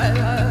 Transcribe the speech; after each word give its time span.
I, 0.00 0.08
I, 0.08 0.49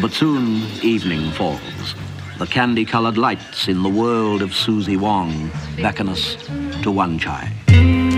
But 0.00 0.12
soon 0.12 0.62
evening 0.82 1.30
falls. 1.32 1.94
The 2.38 2.46
candy-colored 2.46 3.16
lights 3.16 3.68
in 3.68 3.82
the 3.82 3.88
world 3.88 4.42
of 4.42 4.54
Susie 4.54 4.96
Wong 4.96 5.50
beckon 5.76 6.08
us 6.08 6.36
to 6.82 6.90
Wan 6.90 7.18
Chai. 7.18 7.52
Yeah. 7.68 8.16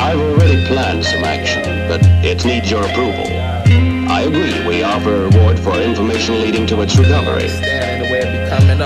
I've 0.00 0.18
already 0.18 0.64
planned 0.66 1.04
some 1.04 1.24
action, 1.24 1.62
but 1.88 2.00
it 2.24 2.44
needs 2.44 2.70
your 2.70 2.84
approval. 2.84 3.26
I 4.10 4.22
agree 4.22 4.66
we 4.66 4.82
offer 4.82 5.14
a 5.14 5.28
reward 5.28 5.58
for 5.58 5.80
information 5.80 6.40
leading 6.40 6.66
to 6.68 6.80
its 6.82 6.96
recovery. 6.96 7.48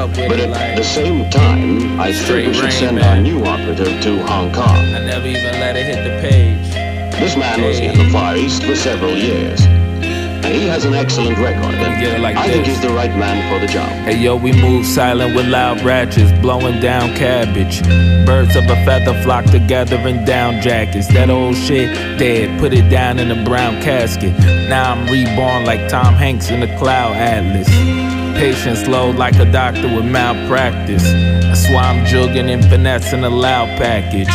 But 0.09 0.41
at 0.41 0.77
the 0.77 0.83
same 0.83 1.31
time, 1.31 2.01
I 2.01 2.12
think 2.12 2.49
we 2.49 2.55
should 2.55 2.73
send 2.73 2.99
our 2.99 3.21
new 3.21 3.45
operative 3.45 4.03
to 4.03 4.27
Hong 4.27 4.53
Kong. 4.53 4.67
I 4.67 4.99
never 4.99 5.29
even 5.29 5.61
let 5.61 5.77
it 5.77 5.87
hit 5.87 6.03
the 6.03 6.29
page. 6.29 6.73
This 7.21 7.37
man 7.37 7.62
was 7.62 7.79
in 7.79 7.97
the 7.97 8.11
Far 8.11 8.37
East 8.37 8.65
for 8.65 8.75
several 8.75 9.17
years. 9.17 9.61
And 9.62 10.53
he 10.53 10.67
has 10.67 10.85
an 10.85 10.95
excellent 10.95 11.38
record. 11.38 11.77
And 11.77 12.21
like 12.21 12.37
I 12.37 12.49
this. 12.49 12.57
think 12.57 12.67
he's 12.67 12.81
the 12.81 12.93
right 12.93 13.17
man 13.17 13.49
for 13.49 13.65
the 13.65 13.73
job. 13.73 13.88
Hey 14.05 14.19
yo, 14.19 14.35
we 14.35 14.51
move 14.51 14.85
silent 14.85 15.37
with 15.37 15.47
loud 15.47 15.81
ratchets, 15.83 16.33
blowing 16.41 16.81
down 16.81 17.15
cabbage. 17.15 17.81
Birds 18.27 18.57
of 18.57 18.65
a 18.65 18.85
feather 18.85 19.15
flock 19.23 19.45
together 19.45 19.97
in 20.09 20.25
down 20.25 20.61
jackets. 20.61 21.07
That 21.15 21.31
old 21.31 21.55
shit 21.55 22.19
dead, 22.19 22.59
put 22.59 22.73
it 22.73 22.91
down 22.91 23.21
in 23.21 23.31
a 23.31 23.45
brown 23.45 23.81
casket. 23.83 24.37
Now 24.69 24.95
I'm 24.95 25.07
reborn 25.07 25.65
like 25.65 25.88
Tom 25.88 26.15
Hanks 26.15 26.51
in 26.51 26.59
the 26.59 26.77
Cloud 26.77 27.15
Atlas. 27.15 28.02
Patience 28.43 28.89
low 28.89 29.13
like 29.13 29.37
a 29.37 29.45
doctor 29.45 29.87
with 29.95 30.05
malpractice. 30.05 31.05
That's 31.05 31.69
why 31.69 31.85
I'm 31.85 32.05
jugging 32.05 32.51
and 32.53 32.65
finessing 32.65 33.23
a 33.23 33.31
loud 33.31 33.69
package. 33.79 34.27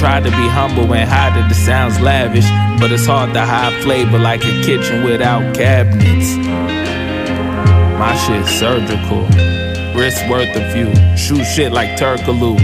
Try 0.00 0.18
to 0.18 0.30
be 0.30 0.48
humble 0.48 0.94
and 0.94 1.06
hide 1.06 1.36
it, 1.36 1.52
it 1.52 1.54
sounds 1.54 2.00
lavish. 2.00 2.48
But 2.80 2.90
it's 2.90 3.04
hard 3.04 3.34
to 3.34 3.42
hide 3.42 3.82
flavor 3.82 4.18
like 4.18 4.42
a 4.46 4.62
kitchen 4.62 5.04
without 5.04 5.54
cabinets. 5.54 6.36
My 7.98 8.16
shit's 8.24 8.50
surgical. 8.50 9.26
Wrist 9.94 10.26
worth 10.30 10.56
a 10.56 10.72
few. 10.72 10.90
Shoot 11.14 11.44
shit 11.44 11.70
like 11.70 11.98
Turkaloo. 11.98 12.58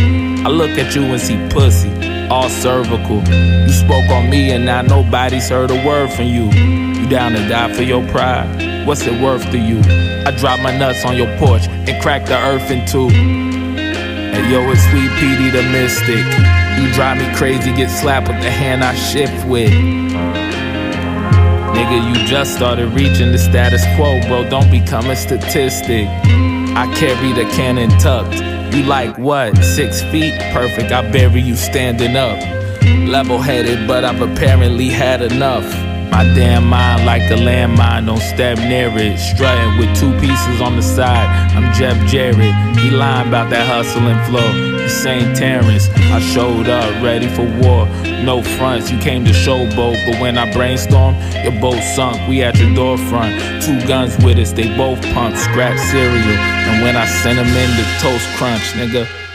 I 0.46 0.48
look 0.48 0.78
at 0.78 0.94
you 0.94 1.02
and 1.02 1.20
see 1.20 1.36
pussy, 1.50 1.90
all 2.30 2.48
cervical. 2.48 3.22
You 3.28 3.68
spoke 3.68 4.08
on 4.08 4.30
me 4.30 4.50
and 4.50 4.64
now 4.64 4.80
nobody's 4.80 5.50
heard 5.50 5.70
a 5.70 5.86
word 5.86 6.10
from 6.10 6.24
you. 6.24 6.44
You 6.98 7.06
down 7.06 7.32
to 7.32 7.46
die 7.50 7.74
for 7.74 7.82
your 7.82 8.02
pride? 8.08 8.75
What's 8.86 9.04
it 9.04 9.20
worth 9.20 9.50
to 9.50 9.58
you? 9.58 9.80
I 10.24 10.30
drop 10.30 10.60
my 10.60 10.70
nuts 10.78 11.04
on 11.04 11.16
your 11.16 11.26
porch 11.38 11.66
and 11.66 12.00
crack 12.00 12.24
the 12.24 12.36
earth 12.36 12.70
in 12.70 12.86
two. 12.86 13.08
And 13.10 14.48
yo, 14.48 14.60
it's 14.70 14.80
Sweet 14.90 15.10
Petey 15.18 15.50
the 15.50 15.64
Mystic. 15.72 16.24
You 16.78 16.92
drive 16.94 17.18
me 17.18 17.26
crazy, 17.34 17.74
get 17.74 17.90
slapped 17.90 18.28
with 18.28 18.40
the 18.42 18.50
hand 18.50 18.84
I 18.84 18.94
shift 18.94 19.44
with. 19.48 19.72
Nigga, 21.74 22.08
you 22.08 22.26
just 22.28 22.54
started 22.54 22.92
reaching 22.92 23.32
the 23.32 23.38
status 23.38 23.84
quo, 23.96 24.20
bro. 24.28 24.48
Don't 24.48 24.70
become 24.70 25.10
a 25.10 25.16
statistic. 25.16 26.06
I 26.06 26.86
carry 26.94 27.32
the 27.32 27.50
cannon 27.56 27.90
tucked. 27.98 28.36
You 28.72 28.84
like 28.84 29.18
what? 29.18 29.56
Six 29.64 30.00
feet? 30.12 30.38
Perfect. 30.52 30.92
I 30.92 31.10
bury 31.10 31.40
you 31.40 31.56
standing 31.56 32.14
up. 32.14 32.38
Level 33.08 33.38
headed, 33.38 33.88
but 33.88 34.04
I've 34.04 34.20
apparently 34.20 34.90
had 34.90 35.22
enough. 35.22 35.85
My 36.16 36.24
damn 36.34 36.66
mind 36.66 37.04
like 37.04 37.30
a 37.30 37.34
landmine, 37.34 38.06
don't 38.06 38.18
step 38.18 38.56
near 38.56 38.88
it. 38.96 39.18
Strutting 39.18 39.76
with 39.76 39.94
two 40.00 40.18
pieces 40.18 40.62
on 40.62 40.74
the 40.74 40.80
side. 40.80 41.28
I'm 41.54 41.70
Jeff 41.74 41.94
Jarrett. 42.08 42.54
He 42.78 42.88
lying 42.88 43.28
about 43.28 43.50
that 43.50 43.66
hustle 43.66 44.00
and 44.00 44.26
flow. 44.26 44.50
This 44.78 45.04
ain't 45.04 45.36
Terrence. 45.36 45.90
I 45.90 46.18
showed 46.20 46.70
up 46.70 46.90
ready 47.02 47.28
for 47.28 47.44
war. 47.60 47.84
No 48.24 48.42
fronts, 48.42 48.90
you 48.90 48.98
came 48.98 49.26
to 49.26 49.32
showboat. 49.32 49.98
But 50.06 50.18
when 50.18 50.38
I 50.38 50.50
brainstorm, 50.54 51.16
your 51.44 51.60
boat 51.60 51.82
sunk. 51.94 52.26
We 52.26 52.42
at 52.42 52.56
your 52.56 52.74
door 52.74 52.96
front. 52.96 53.62
Two 53.62 53.78
guns 53.86 54.16
with 54.24 54.38
us, 54.38 54.52
they 54.52 54.74
both 54.74 55.02
pumped. 55.12 55.38
Scratch 55.38 55.78
cereal. 55.90 56.16
And 56.16 56.82
when 56.82 56.96
I 56.96 57.04
sent 57.04 57.36
them 57.36 57.46
in, 57.46 57.70
the 57.76 57.84
toast 58.00 58.26
crunch, 58.38 58.62
nigga. 58.72 59.25